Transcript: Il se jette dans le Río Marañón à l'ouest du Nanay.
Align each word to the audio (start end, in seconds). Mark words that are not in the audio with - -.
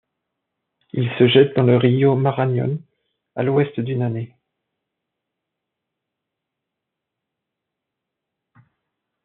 Il 0.93 1.11
se 1.19 1.27
jette 1.27 1.55
dans 1.55 1.61
le 1.61 1.77
Río 1.77 2.15
Marañón 2.15 2.79
à 3.35 3.43
l'ouest 3.43 3.79
du 3.79 3.95
Nanay. 3.95 4.35